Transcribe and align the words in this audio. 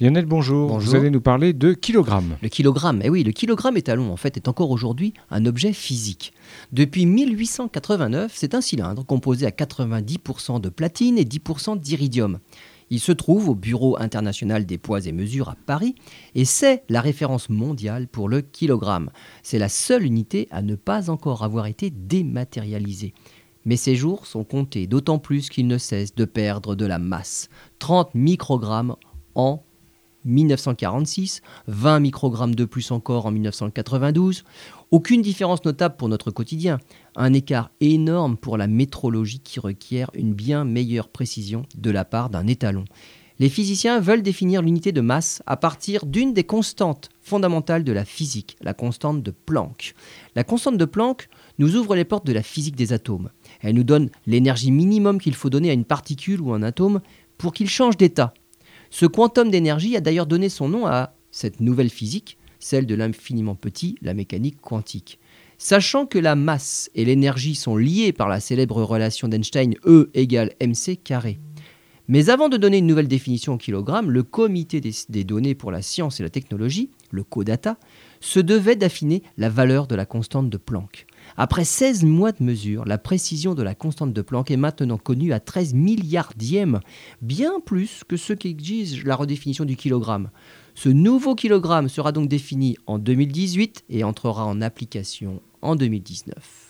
Lionel, 0.00 0.24
bonjour. 0.24 0.68
Bonjour. 0.68 0.92
Vous 0.92 0.96
allez 0.96 1.10
nous 1.10 1.20
parler 1.20 1.52
de 1.52 1.74
kilogrammes. 1.74 2.38
Le 2.40 2.48
kilogramme, 2.48 3.02
eh 3.04 3.10
oui, 3.10 3.22
le 3.22 3.32
kilogramme 3.32 3.76
étalon 3.76 4.10
en 4.10 4.16
fait 4.16 4.38
est 4.38 4.48
encore 4.48 4.70
aujourd'hui 4.70 5.12
un 5.30 5.44
objet 5.44 5.74
physique. 5.74 6.32
Depuis 6.72 7.04
1889, 7.04 8.32
c'est 8.34 8.54
un 8.54 8.62
cylindre 8.62 9.04
composé 9.04 9.44
à 9.44 9.50
90% 9.50 10.58
de 10.58 10.70
platine 10.70 11.18
et 11.18 11.24
10% 11.24 11.78
d'iridium. 11.78 12.38
Il 12.88 12.98
se 12.98 13.12
trouve 13.12 13.50
au 13.50 13.54
Bureau 13.54 14.00
international 14.00 14.64
des 14.64 14.78
poids 14.78 15.04
et 15.04 15.12
mesures 15.12 15.50
à 15.50 15.56
Paris 15.66 15.94
et 16.34 16.46
c'est 16.46 16.82
la 16.88 17.02
référence 17.02 17.50
mondiale 17.50 18.08
pour 18.08 18.30
le 18.30 18.40
kilogramme. 18.40 19.10
C'est 19.42 19.58
la 19.58 19.68
seule 19.68 20.04
unité 20.04 20.48
à 20.50 20.62
ne 20.62 20.76
pas 20.76 21.10
encore 21.10 21.44
avoir 21.44 21.66
été 21.66 21.90
dématérialisée. 21.90 23.12
Mais 23.66 23.76
ces 23.76 23.96
jours 23.96 24.26
sont 24.26 24.44
comptés, 24.44 24.86
d'autant 24.86 25.18
plus 25.18 25.50
qu'il 25.50 25.66
ne 25.66 25.76
cesse 25.76 26.14
de 26.14 26.24
perdre 26.24 26.74
de 26.74 26.86
la 26.86 26.98
masse. 26.98 27.50
30 27.80 28.14
microgrammes 28.14 28.96
en 29.34 29.62
1946, 30.24 31.42
20 31.66 32.00
microgrammes 32.00 32.54
de 32.54 32.64
plus 32.64 32.90
encore 32.90 33.26
en 33.26 33.30
1992. 33.30 34.44
Aucune 34.90 35.22
différence 35.22 35.64
notable 35.64 35.96
pour 35.96 36.08
notre 36.08 36.30
quotidien. 36.30 36.78
Un 37.16 37.32
écart 37.32 37.70
énorme 37.80 38.36
pour 38.36 38.56
la 38.56 38.66
métrologie 38.66 39.40
qui 39.40 39.60
requiert 39.60 40.10
une 40.14 40.34
bien 40.34 40.64
meilleure 40.64 41.08
précision 41.08 41.62
de 41.76 41.90
la 41.90 42.04
part 42.04 42.30
d'un 42.30 42.46
étalon. 42.46 42.84
Les 43.40 43.48
physiciens 43.48 44.00
veulent 44.00 44.22
définir 44.22 44.60
l'unité 44.60 44.92
de 44.92 45.00
masse 45.00 45.42
à 45.46 45.56
partir 45.56 46.04
d'une 46.04 46.34
des 46.34 46.44
constantes 46.44 47.08
fondamentales 47.22 47.84
de 47.84 47.92
la 47.92 48.04
physique, 48.04 48.58
la 48.60 48.74
constante 48.74 49.22
de 49.22 49.30
Planck. 49.30 49.94
La 50.34 50.44
constante 50.44 50.76
de 50.76 50.84
Planck 50.84 51.30
nous 51.58 51.74
ouvre 51.74 51.96
les 51.96 52.04
portes 52.04 52.26
de 52.26 52.34
la 52.34 52.42
physique 52.42 52.76
des 52.76 52.92
atomes. 52.92 53.30
Elle 53.62 53.76
nous 53.76 53.82
donne 53.82 54.10
l'énergie 54.26 54.70
minimum 54.70 55.18
qu'il 55.18 55.34
faut 55.34 55.48
donner 55.48 55.70
à 55.70 55.72
une 55.72 55.86
particule 55.86 56.42
ou 56.42 56.52
un 56.52 56.62
atome 56.62 57.00
pour 57.38 57.54
qu'il 57.54 57.70
change 57.70 57.96
d'état. 57.96 58.34
Ce 58.90 59.06
quantum 59.06 59.50
d'énergie 59.50 59.96
a 59.96 60.00
d'ailleurs 60.00 60.26
donné 60.26 60.48
son 60.48 60.68
nom 60.68 60.86
à 60.86 61.14
cette 61.30 61.60
nouvelle 61.60 61.90
physique, 61.90 62.38
celle 62.58 62.86
de 62.86 62.94
l'infiniment 62.94 63.54
petit, 63.54 63.96
la 64.02 64.14
mécanique 64.14 64.60
quantique. 64.60 65.18
Sachant 65.58 66.06
que 66.06 66.18
la 66.18 66.34
masse 66.34 66.90
et 66.94 67.04
l'énergie 67.04 67.54
sont 67.54 67.76
liées 67.76 68.12
par 68.12 68.28
la 68.28 68.40
célèbre 68.40 68.82
relation 68.82 69.28
d'Einstein 69.28 69.74
E 69.86 70.10
égale 70.14 70.52
mc 70.60 70.96
carré. 70.96 71.38
Mais 72.12 72.28
avant 72.28 72.48
de 72.48 72.56
donner 72.56 72.78
une 72.78 72.88
nouvelle 72.88 73.06
définition 73.06 73.54
au 73.54 73.56
kilogramme, 73.56 74.10
le 74.10 74.24
comité 74.24 74.80
des, 74.80 75.22
données 75.22 75.54
pour 75.54 75.70
la 75.70 75.80
science 75.80 76.18
et 76.18 76.24
la 76.24 76.28
technologie, 76.28 76.90
le 77.12 77.22
CODATA, 77.22 77.76
se 78.18 78.40
devait 78.40 78.74
d'affiner 78.74 79.22
la 79.38 79.48
valeur 79.48 79.86
de 79.86 79.94
la 79.94 80.06
constante 80.06 80.50
de 80.50 80.56
Planck. 80.56 81.06
Après 81.36 81.64
16 81.64 82.02
mois 82.02 82.32
de 82.32 82.42
mesure, 82.42 82.84
la 82.84 82.98
précision 82.98 83.54
de 83.54 83.62
la 83.62 83.76
constante 83.76 84.12
de 84.12 84.22
Planck 84.22 84.50
est 84.50 84.56
maintenant 84.56 84.98
connue 84.98 85.32
à 85.32 85.38
13 85.38 85.72
milliardièmes, 85.74 86.80
bien 87.22 87.60
plus 87.64 88.02
que 88.02 88.16
ce 88.16 88.32
qu'exige 88.32 89.04
la 89.04 89.14
redéfinition 89.14 89.64
du 89.64 89.76
kilogramme. 89.76 90.30
Ce 90.74 90.88
nouveau 90.88 91.36
kilogramme 91.36 91.88
sera 91.88 92.10
donc 92.10 92.28
défini 92.28 92.76
en 92.88 92.98
2018 92.98 93.84
et 93.88 94.02
entrera 94.02 94.46
en 94.46 94.60
application 94.62 95.40
en 95.62 95.76
2019. 95.76 96.69